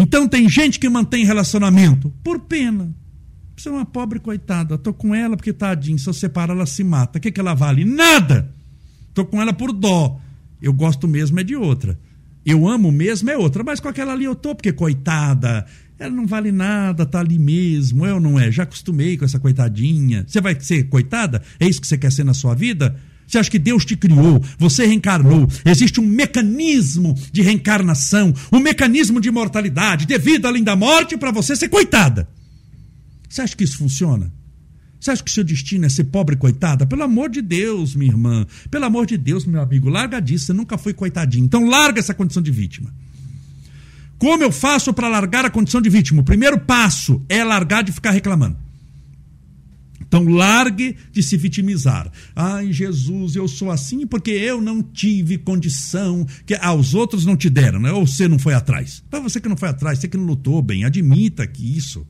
[0.00, 2.94] então tem gente que mantém relacionamento por pena.
[3.56, 4.78] Você é uma pobre coitada.
[4.78, 7.18] Tô com ela porque tadinho, se eu separar ela se mata.
[7.18, 7.84] O que, que ela vale?
[7.84, 8.50] Nada.
[9.12, 10.18] Tô com ela por dó.
[10.62, 11.98] Eu gosto mesmo é de outra.
[12.44, 15.66] Eu amo mesmo é outra, mas com aquela ali eu tô porque coitada.
[15.98, 18.50] Ela não vale nada, tá ali mesmo, eu não é?
[18.50, 20.24] Já acostumei com essa coitadinha.
[20.26, 21.42] Você vai ser coitada?
[21.58, 22.96] É isso que você quer ser na sua vida?
[23.30, 25.46] Você acha que Deus te criou, você reencarnou.
[25.64, 31.30] Existe um mecanismo de reencarnação, um mecanismo de imortalidade, de vida além da morte, para
[31.30, 32.28] você ser coitada.
[33.28, 34.32] Você acha que isso funciona?
[34.98, 36.84] Você acha que seu destino é ser pobre coitada?
[36.84, 38.44] Pelo amor de Deus, minha irmã.
[38.68, 39.88] Pelo amor de Deus, meu amigo.
[39.88, 40.46] Larga disso.
[40.46, 41.44] Você nunca foi coitadinho.
[41.44, 42.92] Então larga essa condição de vítima.
[44.18, 46.20] Como eu faço para largar a condição de vítima?
[46.20, 48.58] O primeiro passo é largar de ficar reclamando.
[50.10, 52.10] Então largue de se vitimizar.
[52.34, 57.48] Ai, Jesus, eu sou assim porque eu não tive condição que aos outros não te
[57.48, 57.92] deram, né?
[57.92, 59.04] Ou você não foi atrás.
[59.08, 62.04] Para você que não foi atrás, você que não lutou bem, admita que isso.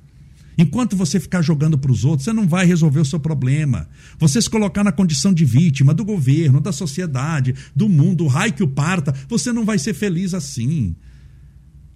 [0.57, 3.87] Enquanto você ficar jogando para os outros, você não vai resolver o seu problema.
[4.19, 8.55] Você se colocar na condição de vítima do governo, da sociedade, do mundo, o raio
[8.55, 10.97] que o parta, você não vai ser feliz assim.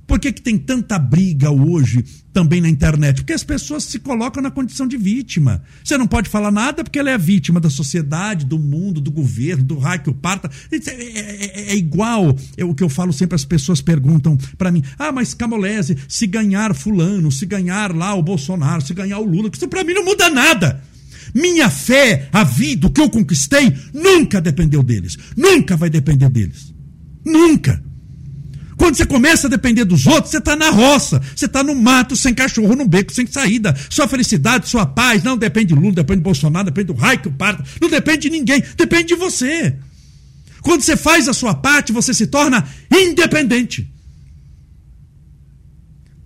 [0.07, 3.17] Por que, que tem tanta briga hoje também na internet?
[3.17, 5.63] Porque as pessoas se colocam na condição de vítima.
[5.83, 9.65] Você não pode falar nada porque ela é vítima da sociedade, do mundo, do governo,
[9.65, 10.51] do raio que o parta.
[10.71, 14.71] É, é, é, é, igual é o que eu falo sempre, as pessoas perguntam para
[14.71, 19.25] mim: ah, mas Camolese, se ganhar Fulano, se ganhar lá o Bolsonaro, se ganhar o
[19.25, 20.83] Lula, isso para mim não muda nada.
[21.35, 25.17] Minha fé, a vida, o que eu conquistei, nunca dependeu deles.
[25.37, 26.73] Nunca vai depender deles.
[27.25, 27.83] Nunca.
[28.77, 32.17] Quando você começa a depender dos outros, você está na roça, você está no mato,
[32.17, 33.75] sem cachorro, no beco, sem saída.
[33.89, 37.31] Sua felicidade, sua paz, não depende de Lula, depende de Bolsonaro, depende do raio que
[37.31, 39.77] parta, não depende de ninguém, depende de você.
[40.61, 43.89] Quando você faz a sua parte, você se torna independente.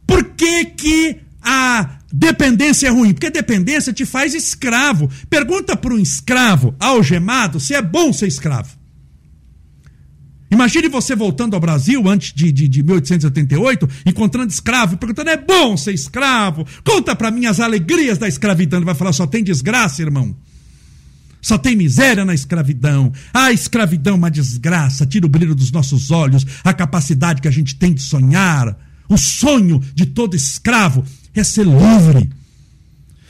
[0.06, 3.12] Por que, que a dependência é ruim?
[3.12, 5.10] Porque a dependência te faz escravo.
[5.28, 8.77] Pergunta para um escravo algemado se é bom ser escravo.
[10.50, 15.76] Imagine você voltando ao Brasil antes de, de, de 1888, encontrando escravo, perguntando: é bom
[15.76, 16.66] ser escravo?
[16.84, 18.78] Conta para mim as alegrias da escravidão.
[18.78, 20.34] Ele vai falar: só tem desgraça, irmão.
[21.40, 23.12] Só tem miséria na escravidão.
[23.32, 27.52] A escravidão é uma desgraça, tira o brilho dos nossos olhos, a capacidade que a
[27.52, 28.76] gente tem de sonhar.
[29.08, 32.30] O sonho de todo escravo é ser livre.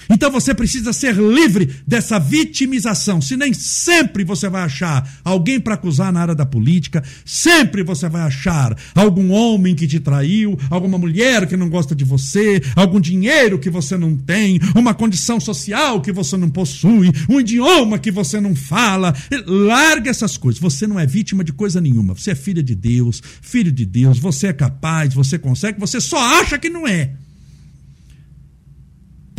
[0.09, 3.21] Então você precisa ser livre dessa vitimização.
[3.21, 8.09] Se nem sempre você vai achar alguém para acusar na área da política, sempre você
[8.09, 13.01] vai achar algum homem que te traiu, alguma mulher que não gosta de você, algum
[13.01, 18.11] dinheiro que você não tem, uma condição social que você não possui, um idioma que
[18.11, 19.15] você não fala.
[19.47, 20.61] Larga essas coisas.
[20.61, 22.15] Você não é vítima de coisa nenhuma.
[22.15, 26.19] Você é filha de Deus, filho de Deus, você é capaz, você consegue, você só
[26.41, 27.13] acha que não é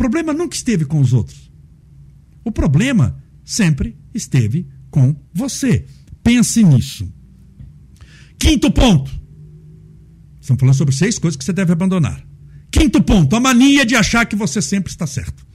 [0.00, 1.52] problema nunca esteve com os outros.
[2.42, 5.84] O problema sempre esteve com você.
[6.22, 7.06] Pense nisso.
[8.38, 9.10] Quinto ponto.
[10.40, 12.26] Estamos falando sobre seis coisas que você deve abandonar.
[12.70, 15.46] Quinto ponto, a mania de achar que você sempre está certo.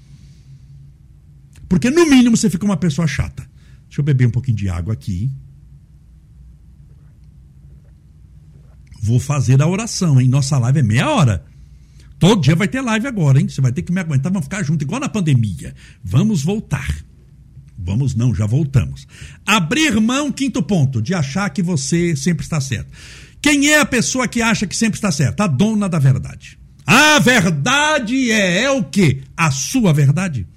[1.68, 3.50] Porque no mínimo você fica uma pessoa chata.
[3.88, 5.32] Deixa eu beber um pouquinho de água aqui.
[9.02, 10.28] vou fazer a oração, hein?
[10.28, 11.46] Nossa live é meia hora.
[12.18, 13.48] Todo dia vai ter live agora, hein?
[13.48, 15.74] Você vai ter que me aguentar, vamos ficar junto, igual na pandemia.
[16.04, 16.96] Vamos voltar.
[17.78, 19.06] Vamos não, já voltamos.
[19.46, 22.90] Abrir mão, quinto ponto, de achar que você sempre está certo.
[23.42, 25.44] Quem é a pessoa que acha que sempre está certa?
[25.44, 26.58] A dona da verdade.
[26.86, 29.22] A verdade é, é o quê?
[29.36, 30.48] A sua verdade.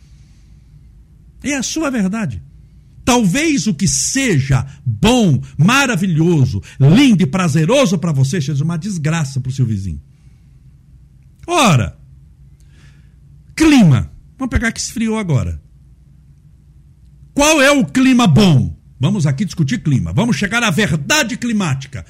[1.43, 2.43] É a sua verdade.
[3.05, 9.49] Talvez o que seja bom, maravilhoso, lindo e prazeroso para você seja uma desgraça para
[9.49, 10.01] o seu vizinho.
[11.51, 11.99] Ora,
[13.57, 14.13] clima.
[14.37, 15.59] Vamos pegar que esfriou agora.
[17.33, 18.77] Qual é o clima bom?
[19.01, 20.13] Vamos aqui discutir clima.
[20.13, 22.05] Vamos chegar à verdade climática.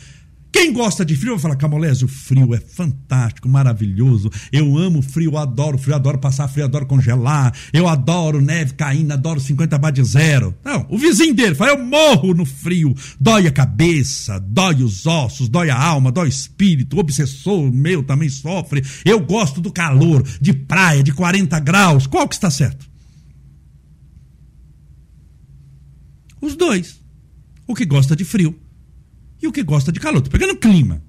[0.51, 4.31] Quem gosta de frio vai falar, Camolés, o frio é fantástico, maravilhoso.
[4.51, 7.55] Eu amo frio, adoro frio, adoro passar frio, adoro congelar.
[7.73, 10.55] Eu adoro neve caindo, adoro 50 bar de zero.
[10.65, 12.95] Não, o vizinho dele fala, eu morro no frio.
[13.21, 16.97] Dói a cabeça, dói os ossos, dói a alma, dói o espírito.
[16.97, 18.83] O obsessor meu também sofre.
[19.05, 22.07] Eu gosto do calor, de praia, de 40 graus.
[22.07, 22.89] Qual que está certo?
[26.41, 26.99] Os dois.
[27.67, 28.59] O que gosta de frio
[29.41, 30.19] e o que gosta de calor.
[30.19, 31.03] Estou pegando clima.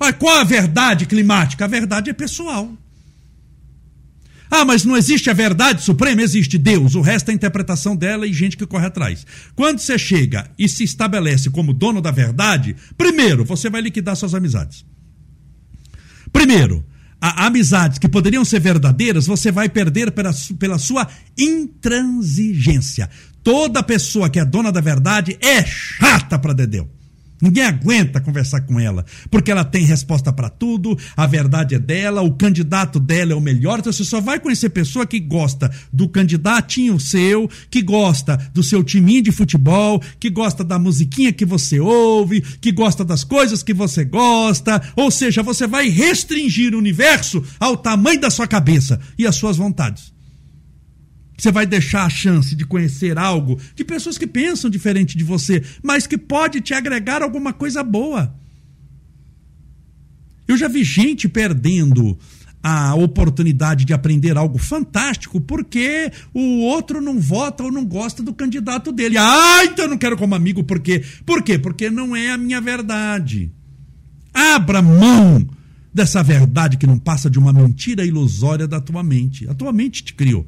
[0.00, 1.64] Olha, qual a verdade climática?
[1.64, 2.72] A verdade é pessoal.
[4.50, 6.22] Ah, mas não existe a verdade suprema?
[6.22, 6.94] Existe Deus.
[6.94, 9.26] O resto é a interpretação dela e gente que corre atrás.
[9.54, 14.34] Quando você chega e se estabelece como dono da verdade, primeiro, você vai liquidar suas
[14.34, 14.86] amizades.
[16.32, 16.84] Primeiro,
[17.20, 23.10] a, amizades que poderiam ser verdadeiras, você vai perder pela, pela sua intransigência.
[23.48, 26.86] Toda pessoa que é dona da verdade é chata para Dedeu.
[27.40, 32.20] Ninguém aguenta conversar com ela, porque ela tem resposta para tudo, a verdade é dela,
[32.20, 33.78] o candidato dela é o melhor.
[33.78, 38.84] Então você só vai conhecer pessoa que gosta do candidatinho seu, que gosta do seu
[38.84, 43.72] timinho de futebol, que gosta da musiquinha que você ouve, que gosta das coisas que
[43.72, 44.82] você gosta.
[44.94, 49.56] Ou seja, você vai restringir o universo ao tamanho da sua cabeça e às suas
[49.56, 50.17] vontades.
[51.38, 55.62] Você vai deixar a chance de conhecer algo de pessoas que pensam diferente de você,
[55.80, 58.34] mas que pode te agregar alguma coisa boa.
[60.48, 62.18] Eu já vi gente perdendo
[62.60, 68.34] a oportunidade de aprender algo fantástico porque o outro não vota ou não gosta do
[68.34, 69.16] candidato dele.
[69.16, 71.04] Ah, então eu não quero como amigo, por quê?
[71.24, 71.56] Por quê?
[71.56, 73.52] Porque não é a minha verdade.
[74.34, 75.48] Abra mão
[75.94, 79.48] dessa verdade que não passa de uma mentira ilusória da tua mente.
[79.48, 80.44] A tua mente te criou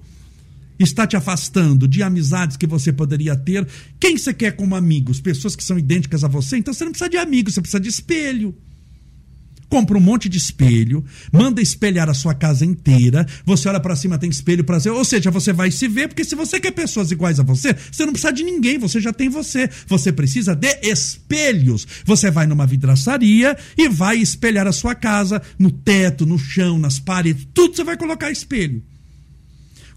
[0.85, 3.67] está te afastando de amizades que você poderia ter.
[3.99, 5.21] Quem você quer como amigos?
[5.21, 6.57] Pessoas que são idênticas a você?
[6.57, 8.55] Então você não precisa de amigos, você precisa de espelho.
[9.69, 13.25] Compra um monte de espelho, manda espelhar a sua casa inteira.
[13.45, 16.25] Você olha para cima, tem espelho para ser, ou seja, você vai se ver, porque
[16.25, 19.29] se você quer pessoas iguais a você, você não precisa de ninguém, você já tem
[19.29, 19.71] você.
[19.87, 21.87] Você precisa de espelhos.
[22.05, 26.99] Você vai numa vidraçaria e vai espelhar a sua casa no teto, no chão, nas
[26.99, 28.83] paredes, tudo você vai colocar espelho.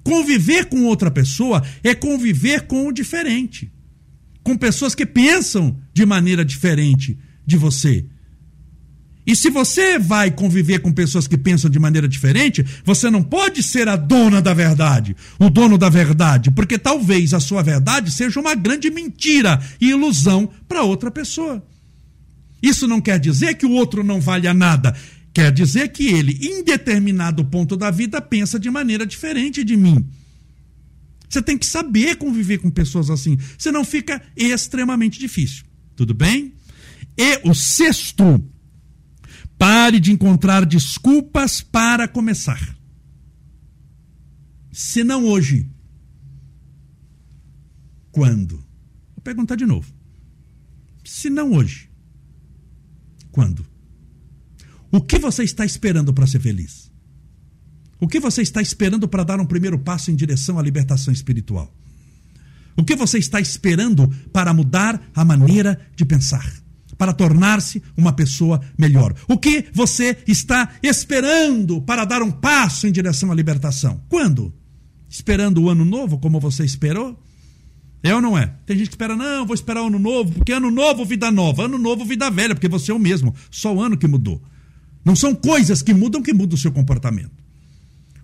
[0.04, 3.72] Conviver com outra pessoa é conviver com o diferente.
[4.44, 8.06] Com pessoas que pensam de maneira diferente de você.
[9.26, 13.63] E se você vai conviver com pessoas que pensam de maneira diferente, você não pode
[13.63, 18.39] ser a dona da verdade, o dono da verdade, porque talvez a sua verdade seja
[18.39, 21.66] uma grande mentira e ilusão para outra pessoa.
[22.62, 24.94] Isso não quer dizer que o outro não valha nada.
[25.34, 30.08] Quer dizer que ele, em determinado ponto da vida, pensa de maneira diferente de mim.
[31.28, 35.65] Você tem que saber conviver com pessoas assim, senão fica extremamente difícil.
[35.96, 36.54] Tudo bem?
[37.17, 38.43] E o sexto,
[39.58, 42.78] pare de encontrar desculpas para começar.
[44.72, 45.67] Se não hoje,
[48.12, 48.58] quando?
[48.58, 49.91] Vou perguntar de novo.
[51.04, 51.89] Se não hoje,
[53.32, 53.73] quando?
[54.94, 56.92] O que você está esperando para ser feliz?
[58.00, 61.74] O que você está esperando para dar um primeiro passo em direção à libertação espiritual?
[62.78, 66.48] O que você está esperando para mudar a maneira de pensar?
[66.96, 69.16] Para tornar-se uma pessoa melhor?
[69.28, 74.00] O que você está esperando para dar um passo em direção à libertação?
[74.08, 74.54] Quando?
[75.10, 77.20] Esperando o ano novo, como você esperou?
[78.04, 78.46] É ou não é?
[78.68, 81.66] Tem gente que espera, não, vou esperar o ano novo, porque ano novo, vida nova.
[81.66, 83.34] Ano novo, vida velha, porque você é o mesmo.
[83.50, 84.40] Só o ano que mudou.
[85.04, 87.44] Não são coisas que mudam que mudam o seu comportamento.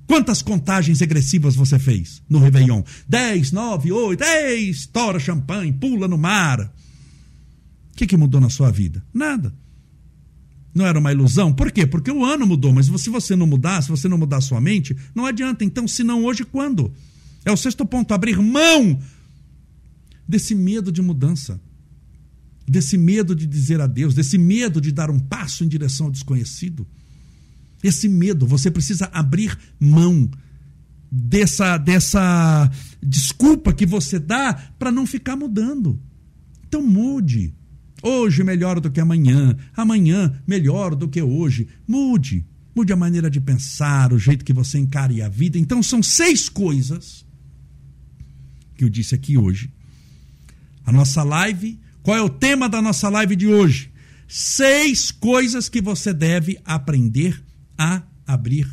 [0.07, 2.81] Quantas contagens regressivas você fez no Réveillon?
[3.07, 6.61] 10, 9, 8, ei, estoura champanhe, pula no mar.
[7.93, 9.05] O que, que mudou na sua vida?
[9.13, 9.53] Nada.
[10.73, 11.53] Não era uma ilusão?
[11.53, 11.85] Por quê?
[11.85, 14.61] Porque o ano mudou, mas se você não mudar, se você não mudar a sua
[14.61, 15.63] mente, não adianta.
[15.63, 16.91] Então, se não hoje, quando?
[17.45, 18.99] É o sexto ponto, abrir mão
[20.27, 21.59] desse medo de mudança.
[22.69, 26.87] Desse medo de dizer adeus, desse medo de dar um passo em direção ao desconhecido.
[27.83, 30.29] Esse medo, você precisa abrir mão
[31.11, 32.69] dessa, dessa
[33.01, 35.99] desculpa que você dá para não ficar mudando.
[36.67, 37.53] Então mude.
[38.01, 41.67] Hoje melhor do que amanhã, amanhã melhor do que hoje.
[41.87, 42.45] Mude.
[42.75, 45.57] Mude a maneira de pensar, o jeito que você encare a vida.
[45.57, 47.25] Então são seis coisas
[48.75, 49.73] que eu disse aqui hoje.
[50.85, 53.91] A nossa live, qual é o tema da nossa live de hoje?
[54.27, 57.39] Seis coisas que você deve aprender
[57.77, 58.67] a abrir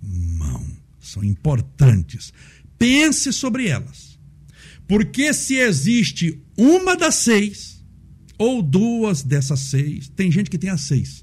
[0.00, 0.66] mão.
[0.98, 2.32] São importantes.
[2.78, 4.18] Pense sobre elas.
[4.88, 7.84] Porque se existe uma das seis,
[8.38, 11.22] ou duas dessas seis, tem gente que tem as seis.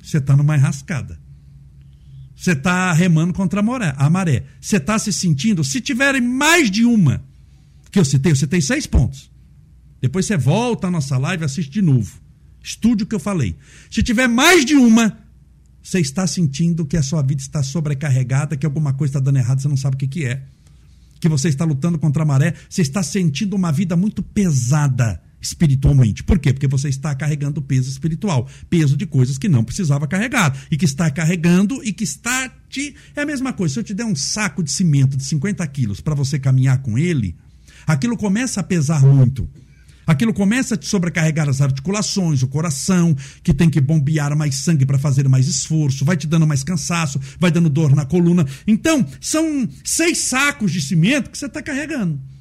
[0.00, 1.20] Você está numa enrascada.
[2.36, 4.44] Você está remando contra a maré.
[4.60, 5.64] Você está se sentindo.
[5.64, 7.24] Se tiverem mais de uma
[7.90, 9.31] que eu citei, eu citei seis pontos.
[10.02, 12.20] Depois você volta à nossa live e assiste de novo.
[12.60, 13.56] Estude o que eu falei.
[13.88, 15.16] Se tiver mais de uma,
[15.80, 19.62] você está sentindo que a sua vida está sobrecarregada, que alguma coisa está dando errado,
[19.62, 20.42] você não sabe o que, que é.
[21.20, 26.22] Que você está lutando contra a maré, você está sentindo uma vida muito pesada espiritualmente.
[26.22, 26.52] Por quê?
[26.52, 30.84] Porque você está carregando peso espiritual, peso de coisas que não precisava carregar e que
[30.84, 33.74] está carregando e que está te é a mesma coisa.
[33.74, 36.96] Se eu te der um saco de cimento de 50 quilos para você caminhar com
[36.96, 37.36] ele,
[37.86, 39.48] aquilo começa a pesar muito.
[40.06, 44.84] Aquilo começa a te sobrecarregar as articulações, o coração, que tem que bombear mais sangue
[44.86, 48.46] para fazer mais esforço, vai te dando mais cansaço, vai dando dor na coluna.
[48.66, 52.31] Então, são seis sacos de cimento que você está carregando.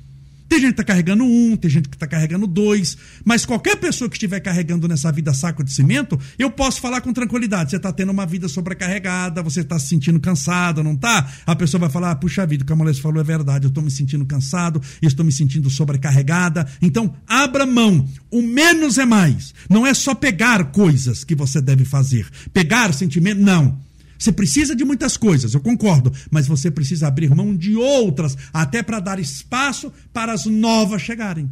[0.51, 4.09] Tem gente que está carregando um, tem gente que está carregando dois, mas qualquer pessoa
[4.09, 7.69] que estiver carregando nessa vida saco de cimento, eu posso falar com tranquilidade.
[7.69, 11.25] Você está tendo uma vida sobrecarregada, você está se sentindo cansado, não está?
[11.45, 13.69] A pessoa vai falar: ah, puxa vida, o que a mulher falou é verdade, eu
[13.69, 16.67] estou me sentindo cansado, estou me sentindo sobrecarregada.
[16.81, 18.05] Então, abra mão.
[18.29, 19.53] O menos é mais.
[19.69, 22.27] Não é só pegar coisas que você deve fazer.
[22.51, 23.79] Pegar sentimento, não.
[24.21, 28.83] Você precisa de muitas coisas, eu concordo, mas você precisa abrir mão de outras, até
[28.83, 31.49] para dar espaço para as novas chegarem.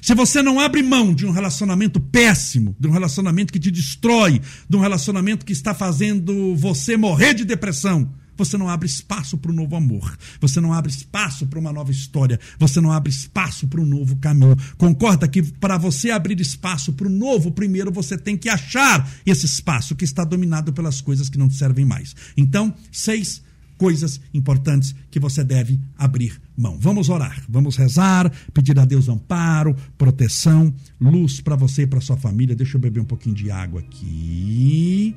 [0.00, 4.40] Se você não abre mão de um relacionamento péssimo, de um relacionamento que te destrói,
[4.66, 9.50] de um relacionamento que está fazendo você morrer de depressão, você não abre espaço para
[9.50, 10.16] um novo amor.
[10.40, 12.38] Você não abre espaço para uma nova história.
[12.58, 14.56] Você não abre espaço para um novo caminho.
[14.76, 19.46] Concorda que para você abrir espaço para o novo, primeiro você tem que achar esse
[19.46, 22.14] espaço que está dominado pelas coisas que não te servem mais.
[22.36, 23.42] Então, seis
[23.76, 26.78] coisas importantes que você deve abrir mão.
[26.80, 32.16] Vamos orar, vamos rezar, pedir a Deus amparo, proteção, luz para você e para sua
[32.16, 32.54] família.
[32.54, 35.14] Deixa eu beber um pouquinho de água aqui.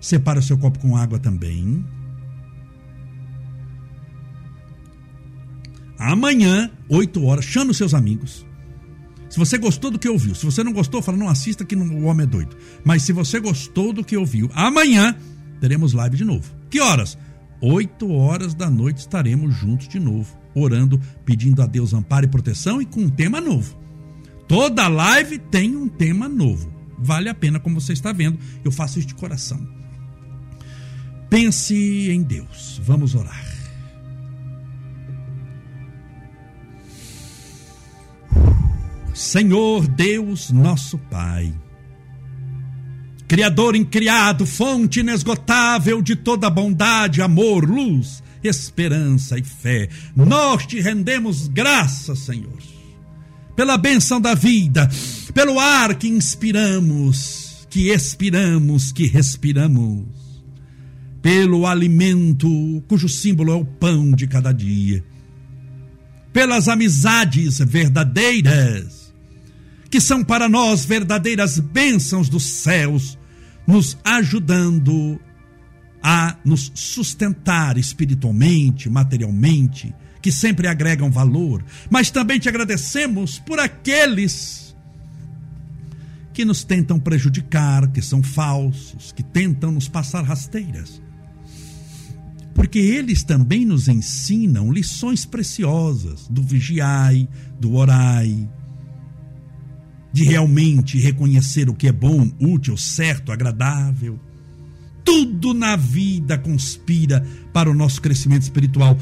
[0.00, 1.84] Separa o seu copo com água também.
[5.98, 8.46] Amanhã, 8 horas, chame os seus amigos.
[9.28, 12.04] Se você gostou do que ouviu, se você não gostou, fala, não assista que o
[12.04, 12.56] homem é doido.
[12.84, 15.14] Mas se você gostou do que ouviu, amanhã
[15.60, 16.50] teremos live de novo.
[16.70, 17.18] Que horas?
[17.60, 22.80] 8 horas da noite estaremos juntos de novo, orando, pedindo a Deus amparo e proteção
[22.80, 23.76] e com um tema novo.
[24.46, 26.72] Toda live tem um tema novo.
[26.98, 29.60] Vale a pena, como você está vendo, eu faço isso de coração.
[31.28, 32.80] Pense em Deus.
[32.82, 33.57] Vamos orar.
[39.18, 41.52] Senhor Deus, nosso Pai.
[43.26, 51.48] Criador incriado, fonte inesgotável de toda bondade, amor, luz, esperança e fé, nós te rendemos
[51.48, 52.62] graças, Senhor,
[53.56, 54.88] pela benção da vida,
[55.34, 60.06] pelo ar que inspiramos, que expiramos, que respiramos,
[61.20, 62.48] pelo alimento
[62.86, 65.04] cujo símbolo é o pão de cada dia,
[66.32, 68.97] pelas amizades verdadeiras
[69.90, 73.18] que são para nós verdadeiras bênçãos dos céus,
[73.66, 75.20] nos ajudando
[76.02, 84.76] a nos sustentar espiritualmente, materialmente, que sempre agregam valor, mas também te agradecemos por aqueles
[86.32, 91.02] que nos tentam prejudicar, que são falsos, que tentam nos passar rasteiras.
[92.54, 97.28] Porque eles também nos ensinam lições preciosas do vigiai,
[97.58, 98.48] do orai,
[100.18, 104.18] de realmente reconhecer o que é bom, útil, certo, agradável.
[105.04, 108.98] Tudo na vida conspira para o nosso crescimento espiritual.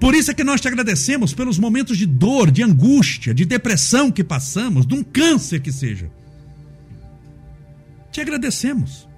[0.00, 4.10] Por isso é que nós te agradecemos pelos momentos de dor, de angústia, de depressão
[4.10, 6.10] que passamos, de um câncer que seja.
[8.10, 9.08] Te agradecemos.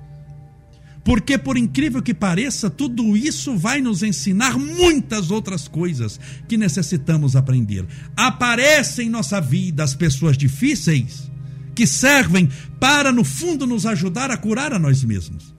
[1.04, 7.34] Porque, por incrível que pareça, tudo isso vai nos ensinar muitas outras coisas que necessitamos
[7.34, 7.84] aprender.
[8.16, 11.30] Aparecem em nossa vida as pessoas difíceis
[11.74, 12.48] que servem
[12.78, 15.52] para, no fundo, nos ajudar a curar a nós mesmos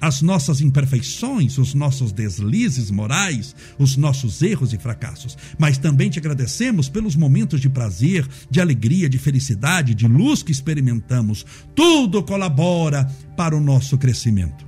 [0.00, 5.36] as nossas imperfeições, os nossos deslizes morais, os nossos erros e fracassos.
[5.58, 10.52] Mas também te agradecemos pelos momentos de prazer, de alegria, de felicidade, de luz que
[10.52, 11.44] experimentamos.
[11.74, 13.04] Tudo colabora
[13.36, 14.66] para o nosso crescimento.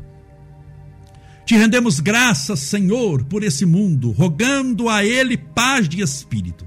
[1.44, 6.66] Te rendemos graças, Senhor, por esse mundo, rogando a Ele paz de espírito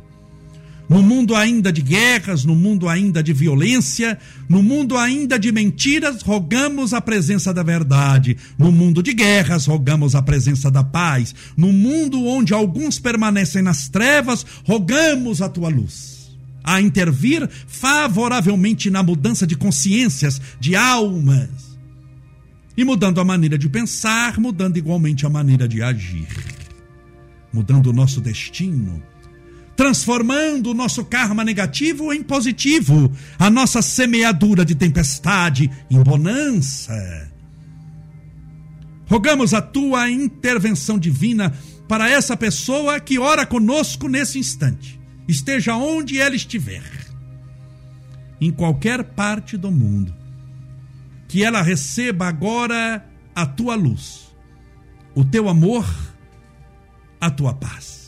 [0.89, 4.17] no mundo ainda de guerras, no mundo ainda de violência,
[4.49, 8.35] no mundo ainda de mentiras, rogamos a presença da verdade.
[8.57, 11.35] No mundo de guerras, rogamos a presença da paz.
[11.55, 16.31] No mundo onde alguns permanecem nas trevas, rogamos a tua luz.
[16.63, 21.77] A intervir favoravelmente na mudança de consciências, de almas.
[22.75, 26.27] E mudando a maneira de pensar, mudando igualmente a maneira de agir.
[27.53, 29.03] Mudando o nosso destino
[29.79, 33.09] transformando o nosso karma negativo em positivo,
[33.39, 37.31] a nossa semeadura de tempestade em bonança.
[39.05, 41.53] Rogamos a tua intervenção divina
[41.87, 44.99] para essa pessoa que ora conosco nesse instante,
[45.29, 46.83] esteja onde ela estiver,
[48.41, 50.13] em qualquer parte do mundo,
[51.25, 54.35] que ela receba agora a tua luz,
[55.15, 55.87] o teu amor,
[57.21, 57.98] a tua paz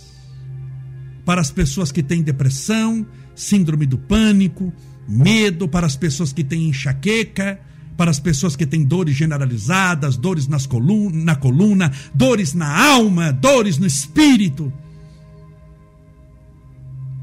[1.26, 3.05] para as pessoas que têm depressão,
[3.36, 4.74] síndrome do pânico,
[5.07, 7.59] medo, para as pessoas que têm enxaqueca,
[7.97, 13.32] para as pessoas que têm dores generalizadas, dores nas coluna, na coluna, dores na alma,
[13.32, 14.72] dores no espírito,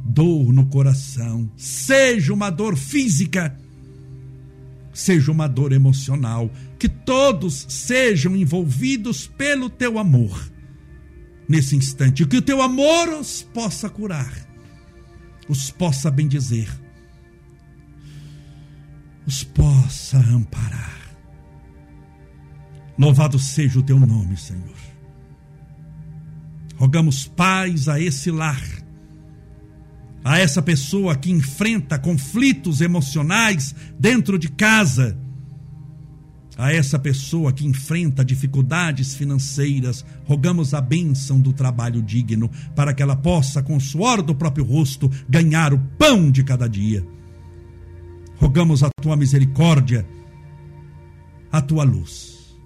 [0.05, 3.59] dor no coração, seja uma dor física,
[4.93, 10.58] seja uma dor emocional, que todos sejam envolvidos pelo teu amor
[11.49, 12.27] nesse instante.
[12.27, 14.33] Que o teu amor os possa curar,
[15.49, 16.69] os possa bendizer,
[19.27, 20.99] os possa amparar.
[22.99, 24.77] Louvado seja o teu nome, Senhor.
[26.77, 28.63] Rogamos paz a esse lar,
[30.25, 35.19] a essa pessoa que enfrenta conflitos emocionais dentro de casa
[36.59, 43.01] a essa pessoa que enfrenta dificuldades financeiras, rogamos a bênção do trabalho digno, para que
[43.01, 47.07] ela possa, com o suor do próprio rosto, ganhar o pão de cada dia.
[48.39, 50.05] Rogamos a tua misericórdia,
[51.53, 52.57] a tua luz,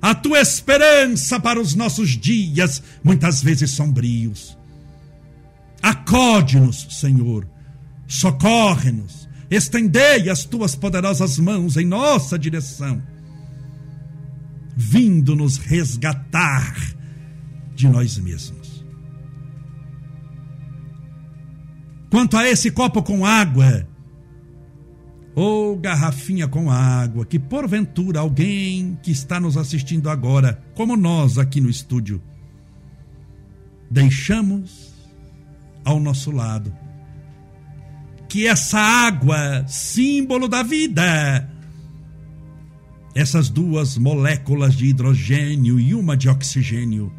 [0.00, 4.56] a tua esperança para os nossos dias, muitas vezes sombrios.
[5.82, 7.46] Acode-nos, Senhor,
[8.06, 13.02] socorre-nos, estendei as tuas poderosas mãos em nossa direção
[14.76, 16.76] vindo nos resgatar
[17.74, 18.84] de nós mesmos.
[22.10, 23.88] Quanto a esse copo com água,
[25.34, 31.60] ou garrafinha com água, que porventura alguém que está nos assistindo agora, como nós aqui
[31.60, 32.22] no estúdio,
[33.90, 34.94] deixamos
[35.84, 36.72] ao nosso lado.
[38.28, 41.50] Que essa água, símbolo da vida,
[43.14, 47.12] essas duas moléculas de hidrogênio e uma de oxigênio,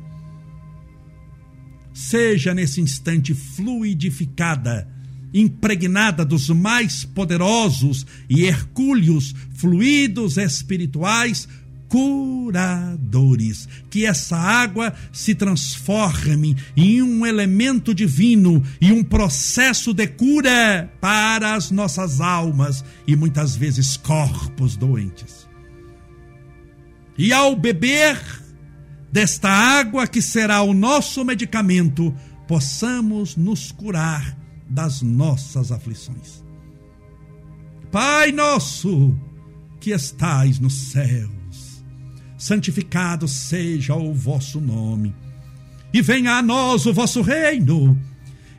[1.94, 4.88] seja nesse instante fluidificada,
[5.34, 11.48] impregnada dos mais poderosos e hercúleos fluidos espirituais
[11.88, 13.70] curadores.
[13.90, 21.56] Que essa água se transforme em um elemento divino e um processo de cura para
[21.56, 25.45] as nossas almas e muitas vezes corpos doentes.
[27.18, 28.20] E ao beber
[29.12, 32.14] desta água que será o nosso medicamento,
[32.48, 34.38] possamos nos curar
[34.70, 36.44] das nossas aflições.
[37.92, 39.16] Pai nosso
[39.80, 41.86] que estais nos céus,
[42.38, 45.16] santificado seja o vosso nome,
[45.94, 47.98] e venha a nós o vosso reino,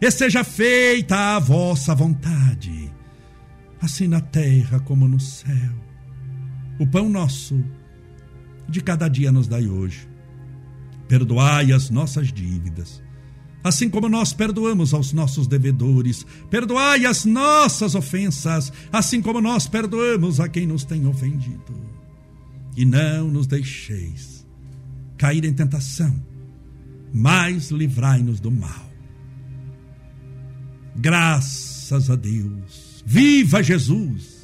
[0.01, 2.91] e seja feita a vossa vontade,
[3.81, 5.75] assim na terra como no céu.
[6.79, 7.63] O pão nosso
[8.69, 10.09] de cada dia nos dai hoje.
[11.09, 13.03] Perdoai as nossas dívidas,
[13.63, 16.27] assim como nós perdoamos aos nossos devedores.
[16.51, 21.75] Perdoai as nossas ofensas, assim como nós perdoamos a quem nos tem ofendido.
[22.77, 24.45] E não nos deixeis
[25.17, 26.15] cair em tentação,
[27.15, 28.91] mas livrai-nos do mal.
[30.97, 33.03] Graças a Deus.
[33.07, 34.37] Viva Jesus!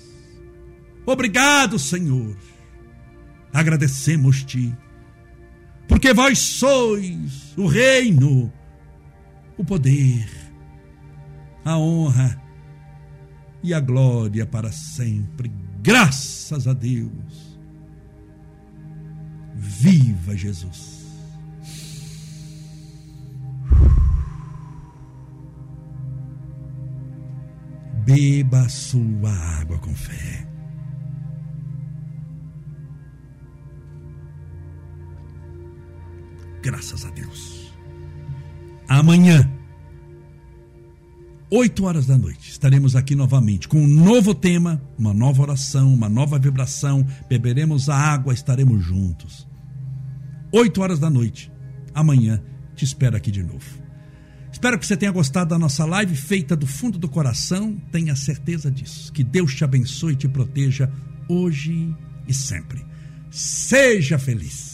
[1.05, 2.37] Obrigado, Senhor
[3.53, 4.75] agradecemos-te,
[5.87, 8.53] porque vós sois o reino,
[9.57, 10.29] o poder,
[11.65, 12.41] a honra
[13.63, 15.53] e a glória para sempre.
[15.83, 17.59] Graças a Deus.
[19.55, 21.03] Viva Jesus.
[28.05, 30.52] Beba sua água com fé.
[36.63, 37.73] Graças a Deus.
[38.89, 39.51] Amanhã,
[41.51, 46.09] 8 horas da noite, estaremos aqui novamente com um novo tema, uma nova oração, uma
[46.09, 47.07] nova vibração.
[47.29, 49.47] Beberemos a água, estaremos juntos.
[50.53, 51.51] 8 horas da noite,
[51.95, 52.41] amanhã,
[52.77, 53.83] te espero aqui de novo.
[54.53, 57.77] Espero que você tenha gostado da nossa live feita do fundo do coração.
[57.91, 59.13] Tenha certeza disso.
[59.13, 60.91] Que Deus te abençoe e te proteja
[61.29, 61.95] hoje
[62.29, 62.85] e sempre.
[63.31, 64.72] Seja feliz.